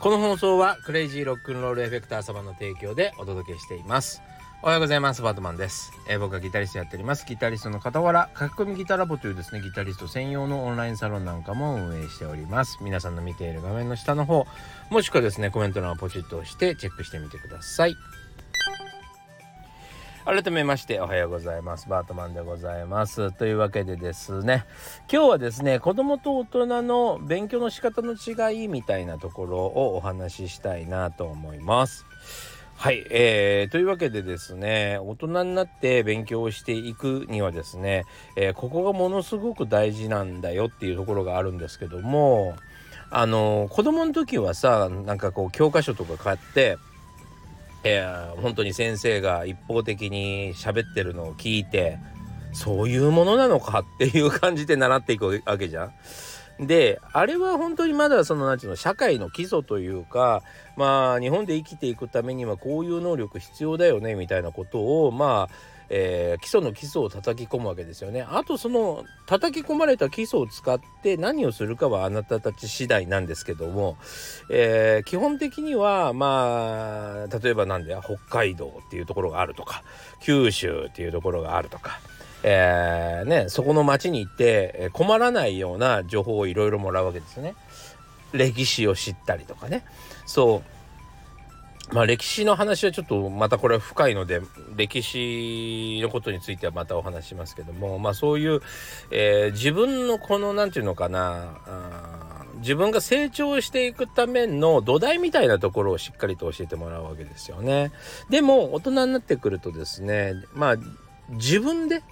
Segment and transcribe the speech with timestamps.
[0.00, 4.22] この放送はクレイジーロックンロールエフェクター様の提供でお届けしています。
[4.62, 5.20] おはようございます。
[5.20, 7.26] バートマンです、えー、僕はギタリストやっております。
[7.26, 12.78] ギタリストの傍ら書き込みギタラボというですねギタリスト専用のオンラインサロンなんかも運営しております。
[12.80, 14.46] 皆さんの見ている画面の下の方
[14.88, 17.94] もしくはですねコメント欄をポチッと押してチェックしてみてください。
[20.30, 21.88] 改めましておはようございます。
[21.88, 23.32] バートマンでございます。
[23.32, 24.64] というわけでですね
[25.12, 32.06] 今日はですね子供と大人の勉強の仕方の違いみたいなところをお話ししたいなと思います。
[32.76, 38.04] はい、えー、というわけでですね大人になって勉強をしていくにはですね、
[38.36, 42.54] えー、ここがものすごく大事なんだよっていうところがあるんですけども
[43.10, 46.78] あの子供の時はさなんかこう教科書とか買って
[47.82, 51.98] えー、本当に先生が一方的に喋ってるのを聞いて
[52.52, 55.92] そういうものなのかっていう感じで習っていくわけじゃん。
[56.66, 60.42] であれは本当にまだその何て言うの社会の基礎というか
[60.76, 65.54] まあ日本で生きていくためにはこういう能力必要だよねみたいなことをまあ
[65.92, 68.22] えー、基礎の基礎を叩き込むわけですよね。
[68.22, 73.96] あとその叩き込まれた基礎を使って何をするかはあなたたち次第なんですけども、
[74.50, 79.82] えー、基本的にはまあ例えばなんだよ北海道っていうところがあるとか
[80.20, 81.98] 九州っていうところがあるとか。
[82.42, 87.54] えー、ね、そこの町に行って困らないような情報をいろいろもらうわけですね。
[88.32, 89.84] 歴史を知ったりとかね。
[90.24, 90.79] そう
[91.92, 94.40] まあ歴史の話はちょっとまたこれは深いので
[94.76, 98.60] 歴史のことについてはまたお話しますけどもまあそういう、
[99.10, 101.58] えー、自分のこの何て言うのかな
[102.58, 107.90] 自分が成長していくための土台みたいなところをしっかりと教えてもらうわけですよね。
[108.28, 110.76] でも大人になってくるとですねまあ
[111.30, 112.02] 自分で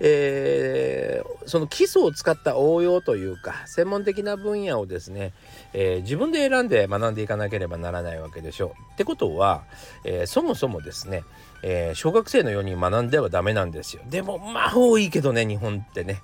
[0.00, 5.32] えー、その基礎を使った応用というか専門的な分野をですね、
[5.72, 8.70] えー、自分で選んで学んでいかなければならないわけでしょう。
[8.94, 9.64] ってことは、
[10.04, 11.24] えー、そもそもですね、
[11.62, 14.02] え小学生のように学んではダメなんですよ。
[14.08, 16.22] でもまあ多いけどね日本ってね。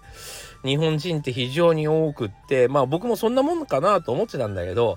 [0.62, 4.96] 日本人って非常に多くってまあ僕もそんなもんかなと思ってたんだけど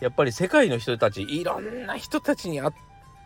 [0.00, 2.72] やっぱり世界の人たちいろんな人たちに会っ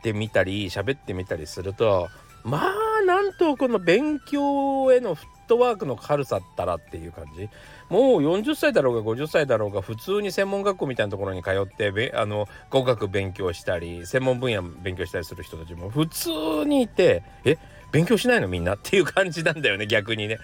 [0.03, 2.09] てみたり喋ってみたりすると
[2.44, 7.49] まあなんとこの勉強へのフットワークの軽さったらっていう感じ。
[7.89, 16.31] もう40歳だろうが50歳だろうが普通に専門学校みたいなところに通ってあの語学勉強したり専門分野勉強したりする人たちも普通
[16.65, 17.59] にいてえ
[17.93, 20.39] 勉強しないのみんなっていう感じなんだよね逆にね。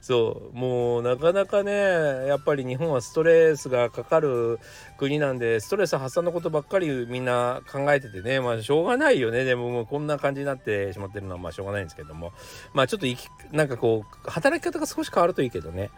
[0.00, 0.56] そう。
[0.56, 4.60] もうなかなかねやっぱり日本はストレスがかかる
[4.98, 8.40] 国なんでストレス発散のことばっかりみんな考えててね。
[8.40, 9.44] まあしょうがないよね。
[9.44, 12.32] でももうこんな感じになってしまってるのはまあしょうがないんですけども。
[12.72, 13.06] まあちょっと
[13.54, 15.90] なんかこう働き方が少し変わるといいけどね。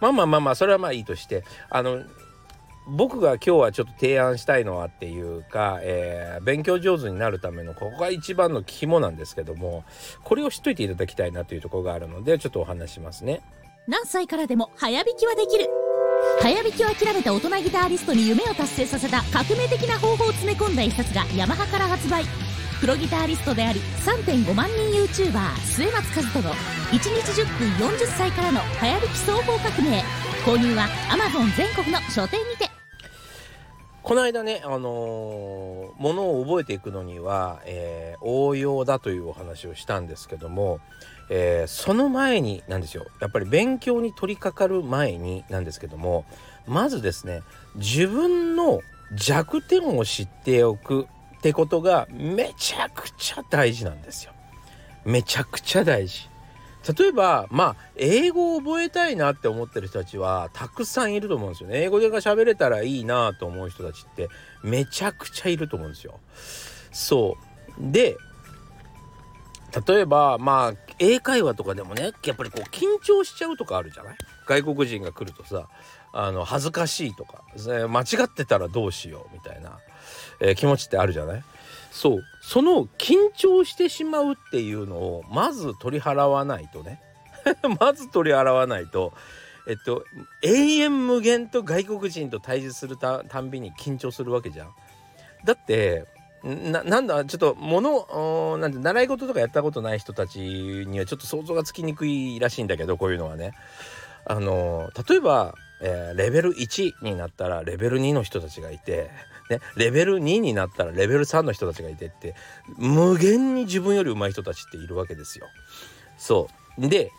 [0.00, 1.44] まあまあまあまあそれはまあいいとして。
[1.70, 2.02] あの
[2.86, 9.84] 僕が今日はちょっと提案したいのはっていうか、えー、勉強上手になるためのここが一番の肝なんですけども
[10.24, 13.40] これを知っといていただきたいなというところがあるのでちょっとお話しますね。
[13.86, 15.68] 何歳からでも早弾きはできる。
[16.40, 22.24] 早弾きを諦めた大人ギタリストに夢を達成させた革命的な方法を詰め込んだ一冊がヤマハから発売。
[22.80, 30.02] プロギタリストであり3.5万人 YouTuber 末松和人の1日10分40歳からの早弾き双方革命。
[30.44, 32.71] 購入は Amazon 全国の書店にて。
[34.12, 40.80] この間ね、あのー、ものを覚えていくのには、えー、応用だというお話をしたんですけども、
[41.30, 46.26] えー、その前になんですよやっぱり勉強に取り掛かる前になんですけども
[46.66, 47.40] まずですね
[47.76, 48.82] 自分の
[49.14, 51.06] 弱点を知っておく
[51.38, 54.32] ってことがめちゃくちゃ大事なんですよ。
[55.06, 56.28] めちゃくちゃ大事。
[56.98, 61.82] 例えばまあ英語を覚えたいなって思ってる人たちはたくさんいると思うんですよね。
[61.82, 64.28] 英語でが喋れたらいいなと思う人たちって
[64.64, 66.18] めちゃくちゃいると思うんですよ。
[66.90, 67.36] そ
[67.78, 68.16] うで
[69.86, 74.16] 例えばまあ英会話とかでもねやっぱりこう緊張しちゃうとかあるじゃない？
[74.46, 75.68] 外国人が来るとさ
[76.12, 77.42] あの恥ずかしいとか
[77.88, 79.78] 間違ってたらどうしようみたいな、
[80.40, 81.44] えー、気持ちってあるじゃない？
[81.92, 87.02] そうその緊張してしまうっていうのをまず取り払わないとね
[87.78, 89.12] まず取り払わないと
[89.68, 90.04] えっと
[90.40, 94.74] 永遠無限と外国人と対峙するたんびに緊張するわけじゃん。
[95.44, 96.06] だって
[96.42, 103.52] なんだちょっと物なんて習い事とかやったことない人たちにはちょっと想像がつきにくいらしいんだけどこういうのはね。
[104.24, 109.10] あの例えば、えー、レベル1になったらレベル2の人たちがいて
[109.50, 112.34] ね、レベル2になったらレベル3の人たちがいてって
[112.78, 115.46] 無限に自分より上手い人たちっているわけですよ。
[116.16, 116.48] そ
[116.78, 117.10] うで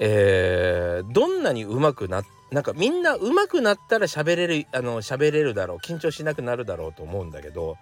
[0.00, 2.22] えー、どんなに上手くな
[2.52, 7.76] なんかみんな上手くなったら喋れるあの喋れるだろう緊張しなくなるだろうと思うんだけど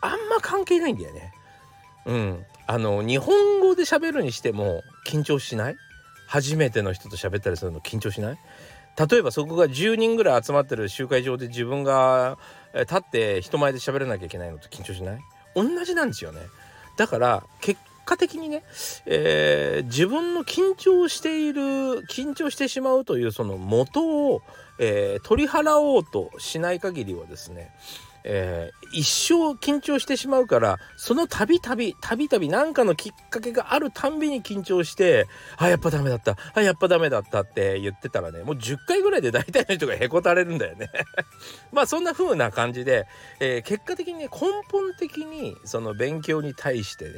[0.00, 1.32] あんま関係ないんだよね。
[2.06, 5.76] うん、あの日本語で喋るにしても緊張しない？
[6.26, 8.38] 初めての人と喋ったりするの緊張しない？
[9.08, 12.38] 例えばそこが10人ぐらい集まってる集会場で自分が
[12.74, 15.20] 立って人前で喋らなきゃいけないのと緊張しない？
[15.54, 16.40] 同じなんですよね。
[16.96, 18.62] だから結果的にね、
[19.06, 21.62] えー、自分の緊張している
[22.10, 24.42] 緊張してしまうというその元を、
[24.78, 27.70] えー、取り払おうとしない限りはですね
[28.24, 35.26] えー、一生緊張してしまうからそのたびたびたびたび何かのきっかけがあるたんびに緊張して
[35.56, 36.36] あやっぱダメだった。
[36.54, 40.90] あやっぱダメだったって言ってたらねもう10回ぐらいで 大体の人がへこたれるんだよね。
[41.72, 43.06] まあそんな風な感じで、
[43.40, 47.12] えー、結果的にね根本的にその勉強に対してね、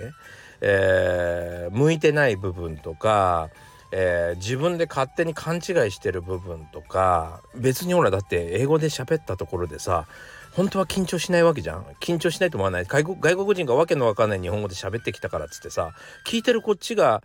[0.61, 3.51] えー、向いてない部分とか
[3.95, 10.07] えー、自分で勝手に勘違いしてる部分とか別にほらだって英語で喋ったところでさ
[10.55, 11.85] 本当は緊張しないわけじゃん。
[12.01, 12.85] 緊張しないと思わない？
[12.85, 15.93] 外国外国人がわけのわかんない日本語で喋ってきたからっつってさ
[16.27, 17.23] 聞いてるこっちが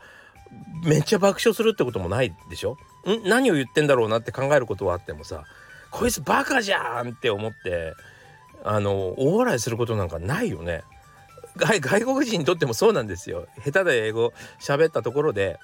[0.86, 2.78] めっちゃ爆笑するってこともないでしょ？
[3.06, 3.28] ん？
[3.28, 5.44] 何を言ってんだろうなって考えることはあってもさ
[5.92, 7.94] こいつバカじゃんって思って
[8.64, 10.84] あの大笑いすることなんかないよね。
[11.58, 13.48] 外国人にとってもそうなんですよ。
[13.66, 14.32] 下手で英語
[14.62, 15.60] 喋ったところで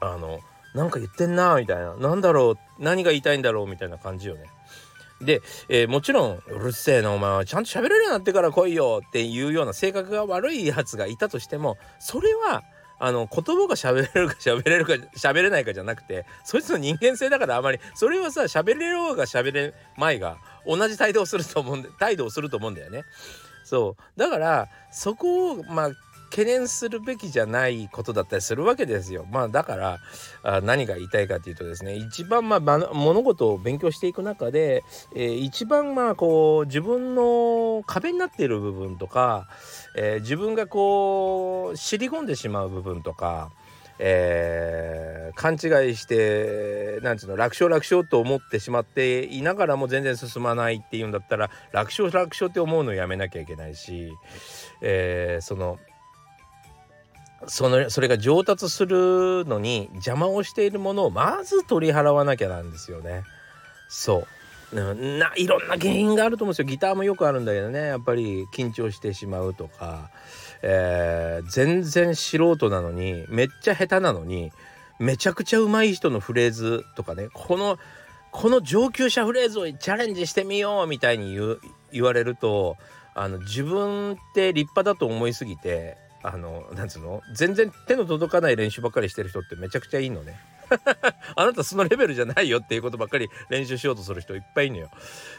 [0.00, 0.40] あの
[0.74, 1.94] なんか言ってんなみたいな。
[1.96, 2.58] 何だろう？
[2.82, 3.68] 何が言いたいんだろう？
[3.68, 4.44] みたいな感じよね。
[5.20, 12.62] で、えー、もちろん「うるせえなお前はちゃんと喋れるようになってから来いよ」っていうような性格が悪いやつがいたとしてもそれは
[12.98, 23.04] あの言葉が喋れるか喋れるか喋れないかじゃなくてそいつの人間性だからあまりそれはさ喋れようが喋れまいが同じ態度をすると思うんで態度をすると思うんだよね。
[23.64, 25.90] そうだからそこをまあ
[26.30, 29.26] 懸念するべきじゃないことだったりするわけですよ。
[29.30, 29.98] まあだから
[30.42, 34.84] あ何が言いたいかというとですね一番まあ物事を勉強していく中で、
[35.14, 39.48] えー、一番まあこう自分の壁になっている部分とか、
[39.96, 43.50] えー、自分がこう尻込んでしまう部分とか。
[43.98, 54.12] えー、勘違いしてなんつうの楽勝楽勝と思ってしまっていながらも全然進まないっていうんだったら楽勝楽勝って思うのをやめなきゃいけないし、
[54.82, 55.78] えー、その
[57.46, 63.24] そのそれが上達するのに邪魔をしているものをまず取り払わなきゃなんですよね。
[63.88, 64.26] そ
[64.72, 64.74] う。
[64.74, 66.64] ないろんな原因があると思うんですよ。
[66.64, 67.86] ギターもよくあるんだけどね。
[67.86, 70.10] やっぱり緊張してしまうとか、
[70.62, 74.50] えー、全然素人なのにめっちゃ下手なのに
[74.98, 77.28] めちゃくちゃ上手い人のフレーズとかね。
[77.32, 77.78] この
[78.32, 81.58] この上級者フレーズをチャレンジしてみようみたいに言
[81.92, 82.76] 言われると
[83.14, 85.96] あの自分って立派だと思いすぎて
[86.26, 87.22] あのなんつうの？
[87.34, 90.38] 全然手の届かない練習ばっかりしてる人ってめちゃくちゃいいのね。
[91.36, 94.90] あなたそのレベルじゃないよっていうことばっかり練習しようとする人いっぱいいるのよ。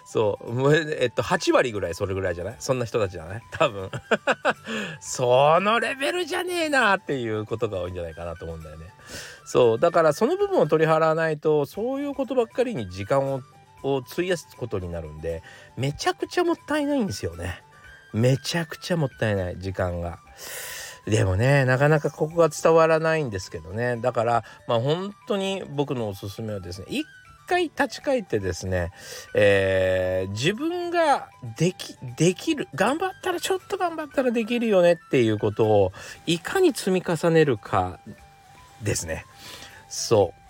[0.05, 0.73] そう。
[0.75, 2.55] えっと8割ぐらいそれぐらいじゃない？
[2.59, 3.41] そんな人たちじゃない？
[3.51, 3.91] 多分。
[5.01, 8.85] そのレベルじゃねえなっていうことが多いんじゃないかなと思うんだよね。
[9.45, 9.79] そう。
[9.79, 13.41] だからその部分を取り払わないとそういうことばっかりに時間を
[13.83, 15.43] を費やすことになるんで
[15.77, 17.61] めちゃくちゃもったいないんですよね。
[18.11, 20.19] めちゃくちゃもったいない時間が。
[21.07, 23.95] でもねなかなかここが伝わらないんですけどね。
[23.97, 27.05] だからまあ本当に僕のおすすめはですね一
[27.47, 28.91] 回立ち返ってですね、
[29.33, 35.93] えー、自分ができできる頑張ったらちょっと頑張ったらできるよねっていうことを
[36.25, 37.99] いかに積み重ねるか
[38.83, 39.25] ですね。
[39.87, 40.46] そう。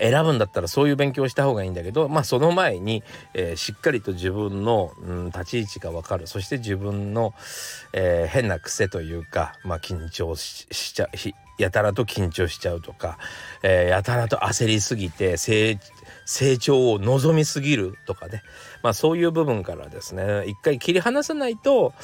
[0.00, 3.02] 選ぶんだったらそういう勉強をした方がいいんだけどまあその前に、
[3.34, 6.26] えー、しっかりと自分の、うん、立ち位置が分かる。
[6.26, 7.34] そして自分の、
[7.92, 11.08] えー、変な癖というか、まあ、緊張しちゃ
[11.58, 13.18] やたらと緊張しちゃうとか、
[13.62, 15.78] えー、やたらと焦りすぎて成
[16.58, 18.42] 長を望みすぎるとかね、
[18.82, 20.44] まあ、そういう部分からですね。
[20.46, 21.94] 一回切り離さないと、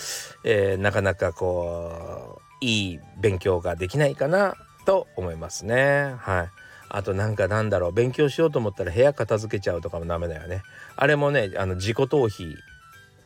[0.45, 6.15] えなかなかこういい勉強ができないかなと思いますね。
[6.19, 6.70] はい。
[6.91, 10.63] あとなんかなんだろう勉強しようと思ったら部屋片付けちゃうとかもダメだよね。
[10.97, 12.57] あれもねあの自己逃避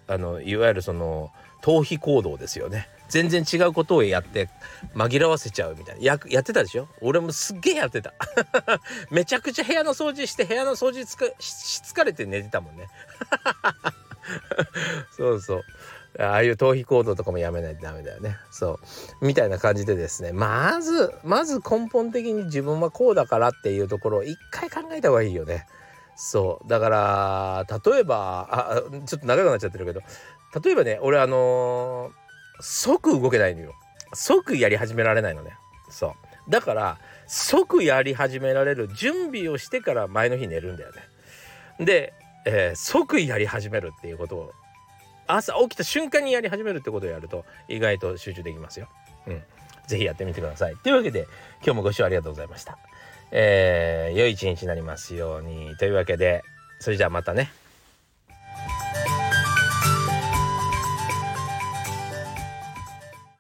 [0.06, 1.30] あのいわゆるその
[1.62, 2.88] 逃避行動ですよね。
[3.08, 4.48] 全然違うことをやって
[4.94, 6.02] 紛らわせちゃうみたいな。
[6.02, 6.88] ややってたでしょ？
[7.00, 8.12] 俺もすっげえやってた。
[9.10, 12.88] めちゃくちゃ部屋の掃除して部屋の掃除つかし疲れて寝てたもんね。
[15.16, 15.64] そうそう。
[16.18, 18.36] ああいう逃避行動とかもやめないとダメだよね。
[18.50, 18.78] そ
[19.20, 19.26] う。
[19.26, 25.66] みたいな感じでですね、まず、まず根本的に自分はこうだからっていうところを一回考えた方がいいよね。
[26.16, 26.68] そう。
[26.68, 30.00] だから、例えば、あ、ちょっと長くなっちゃってるけど、
[30.62, 33.74] 例えばね、俺あのー、即動けないのよ。
[34.12, 35.56] 即やり始められないのね。
[35.90, 36.12] そう。
[36.48, 40.90] だから即やり始められる準備をしてから前の日寝るんだよ
[41.78, 42.12] ねで、
[42.46, 44.52] えー、即やり始めるっていうことを
[45.26, 48.88] 朝起きた瞬間にやり始めるってことをやると意外と集中できますよ。
[49.26, 49.42] うん。
[49.86, 50.76] ぜひやってみてください。
[50.76, 51.26] というわけで
[51.64, 52.78] 今日もご視聴ありがとうございました。
[53.30, 55.76] えー、良い一日になりますように。
[55.76, 56.42] というわけで、
[56.78, 57.50] それじゃあまたね。